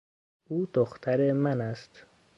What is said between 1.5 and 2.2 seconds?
است.